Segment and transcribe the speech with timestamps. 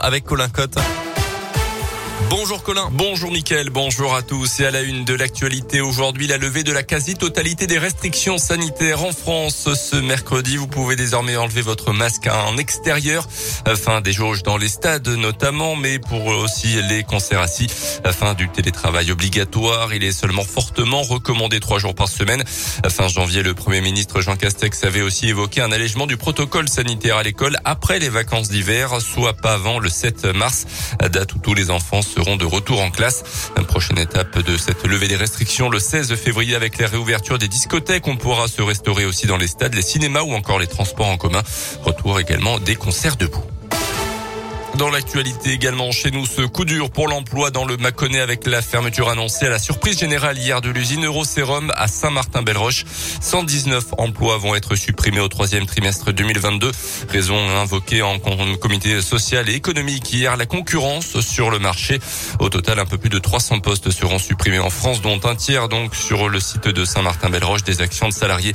[0.00, 0.78] avec Colin Cotte.
[2.28, 2.88] Bonjour Colin.
[2.92, 3.70] Bonjour Mickaël.
[3.70, 4.60] Bonjour à tous.
[4.60, 9.04] Et à la une de l'actualité aujourd'hui, la levée de la quasi-totalité des restrictions sanitaires
[9.04, 9.68] en France.
[9.74, 13.28] Ce mercredi, vous pouvez désormais enlever votre masque en extérieur.
[13.74, 17.68] Fin des jauges dans les stades notamment, mais pour aussi les concerts assis.
[17.68, 19.94] Fin du télétravail obligatoire.
[19.94, 22.42] Il est seulement fortement recommandé trois jours par semaine.
[22.88, 27.16] Fin janvier, le Premier ministre Jean Castex avait aussi évoqué un allègement du protocole sanitaire
[27.16, 30.66] à l'école après les vacances d'hiver, soit pas avant le 7 mars,
[31.10, 33.50] date où tous les enfants seront de retour en classe.
[33.56, 37.48] Une prochaine étape de cette levée des restrictions le 16 février avec la réouverture des
[37.48, 38.06] discothèques.
[38.06, 41.16] On pourra se restaurer aussi dans les stades, les cinémas ou encore les transports en
[41.16, 41.42] commun.
[41.82, 43.44] Retour également des concerts debout.
[44.82, 48.60] Dans l'actualité également chez nous, ce coup dur pour l'emploi dans le Mâconnais avec la
[48.60, 52.84] fermeture annoncée à la surprise générale hier de l'usine Eurosérum à Saint-Martin-Belle-Roche.
[53.20, 56.72] 119 emplois vont être supprimés au troisième trimestre 2022.
[57.10, 62.00] Raison invoquée en comité social et économique hier, la concurrence sur le marché.
[62.40, 65.68] Au total, un peu plus de 300 postes seront supprimés en France, dont un tiers
[65.68, 67.62] donc sur le site de Saint-Martin-Belle-Roche.
[67.62, 68.52] Des actions de salariés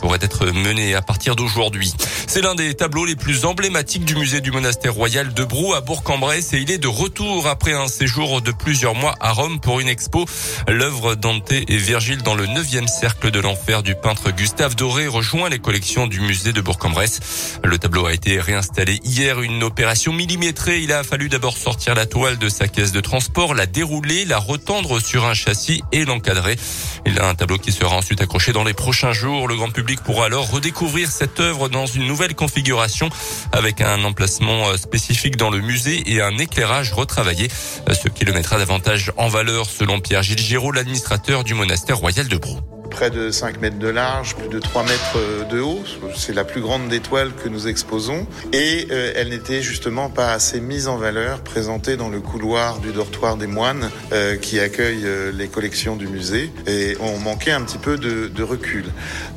[0.00, 1.94] pourraient être menées à partir d'aujourd'hui.
[2.26, 5.80] C'est l'un des tableaux les plus emblématiques du musée du monastère royal de Brou à
[5.80, 9.80] Bourg-en-Bresse et il est de retour après un séjour de plusieurs mois à Rome pour
[9.80, 10.24] une expo.
[10.66, 15.48] L'œuvre Dante et Virgile dans le 9e cercle de l'enfer du peintre Gustave Doré rejoint
[15.48, 17.58] les collections du musée de Bourg-en-Bresse.
[17.64, 20.80] Le tableau a été réinstallé hier, une opération millimétrée.
[20.80, 24.38] Il a fallu d'abord sortir la toile de sa caisse de transport, la dérouler, la
[24.38, 26.56] retendre sur un châssis et l'encadrer.
[27.04, 29.48] Il a un tableau qui sera ensuite accroché dans les prochains jours.
[29.48, 33.10] Le grand public pourra alors redécouvrir cette œuvre dans une nouvelle configuration
[33.52, 37.48] avec un emplacement spécifique dans le musée et un éclairage retravaillé,
[37.92, 42.36] ce qui le mettra davantage en valeur selon Pierre-Gilles Giraud, l'administrateur du monastère royal de
[42.36, 42.58] Brou
[42.98, 45.84] près de 5 mètres de large, plus de 3 mètres de haut.
[46.16, 48.26] C'est la plus grande des toiles que nous exposons.
[48.52, 52.90] Et euh, elle n'était justement pas assez mise en valeur, présentée dans le couloir du
[52.90, 56.50] dortoir des moines euh, qui accueille euh, les collections du musée.
[56.66, 58.86] Et on manquait un petit peu de, recul.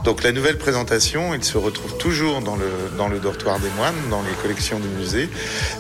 [0.06, 4.10] Donc la nouvelle présentation, il se retrouve toujours dans le, dans le dortoir des moines,
[4.10, 5.30] dans les collections du musée,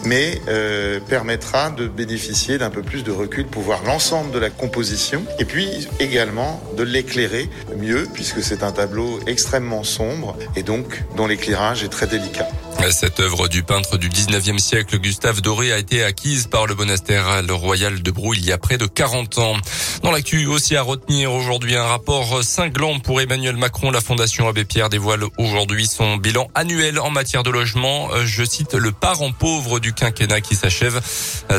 [0.06, 4.52] mais euh, permettra de bénéficier d'un peu plus de recul pour voir l'ensemble de la
[4.52, 11.04] composition et puis également de l'éclairer mieux puisque c'est un tableau extrêmement sombre et donc
[11.16, 12.48] dont l'éclairage est très délicat.
[12.92, 17.42] Cette œuvre du peintre du 19e siècle, Gustave Doré, a été acquise par le monastère
[17.50, 19.56] royal de Brou il y a près de 40 ans.
[20.04, 23.92] Dans l'actu aussi à retenir aujourd'hui un rapport cinglant pour Emmanuel Macron.
[23.92, 28.10] La Fondation Abbé Pierre dévoile aujourd'hui son bilan annuel en matière de logement.
[28.26, 31.02] Je cite le parent pauvre du quinquennat qui s'achève.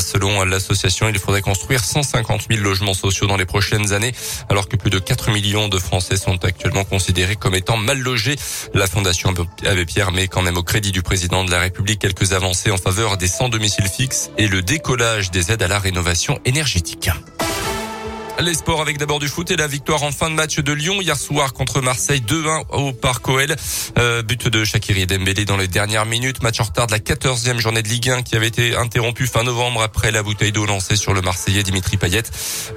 [0.00, 4.12] Selon l'association, il faudrait construire 150 000 logements sociaux dans les prochaines années,
[4.48, 8.36] alors que plus de 4 millions de Français sont actuellement considérés comme étant mal logés.
[8.74, 9.32] La Fondation
[9.64, 12.76] Abbé Pierre met quand même au crédit du président de la République quelques avancées en
[12.76, 17.10] faveur des sans domicile fixe et le décollage des aides à la rénovation énergétique.
[18.40, 21.00] Les sports avec d'abord du foot et la victoire en fin de match de Lyon
[21.00, 23.54] hier soir contre Marseille 2-1 au Parc OL.
[23.98, 26.42] Euh, but de Shakiri Dembélé dans les dernières minutes.
[26.42, 29.44] Match en retard de la 14e journée de Ligue 1 qui avait été interrompu fin
[29.44, 32.22] novembre après la bouteille d'eau lancée sur le Marseillais Dimitri Payet.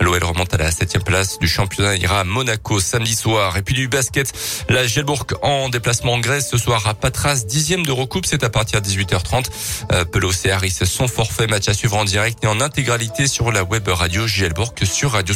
[0.02, 3.58] L'OL remonte à la 7 place du championnat ira à Monaco samedi soir.
[3.58, 4.34] Et puis du basket,
[4.70, 8.50] la Gelbourg en déplacement en Grèce ce soir à Patras, dixième de recoupe, c'est à
[8.50, 9.46] partir de 18h30.
[9.94, 11.50] Euh, Pelos et Harris sont forfaits.
[11.50, 15.34] Match à suivre en direct et en intégralité sur la web radio Gelbourg sur Radio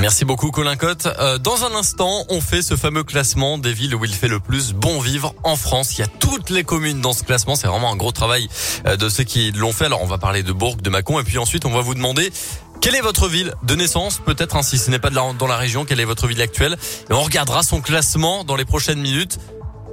[0.00, 1.06] Merci beaucoup Colin Cotte.
[1.06, 4.40] Euh, dans un instant, on fait ce fameux classement des villes où il fait le
[4.40, 5.96] plus bon vivre en France.
[5.96, 7.54] Il y a toutes les communes dans ce classement.
[7.54, 8.48] C'est vraiment un gros travail
[8.86, 9.86] euh, de ceux qui l'ont fait.
[9.86, 12.32] Alors on va parler de Bourg, de Mâcon et puis ensuite on va vous demander
[12.80, 15.84] quelle est votre ville de naissance Peut-être hein, si ce n'est pas dans la région,
[15.84, 16.76] quelle est votre ville actuelle
[17.10, 19.38] Et on regardera son classement dans les prochaines minutes.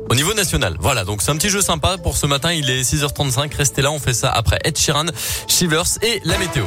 [0.10, 0.76] Au niveau national.
[0.80, 2.52] Voilà, donc c'est un petit jeu sympa pour ce matin.
[2.52, 3.56] Il est 6h35.
[3.56, 5.06] Restez là, on fait ça après Ed Sheeran,
[5.48, 6.66] Shivers et la météo.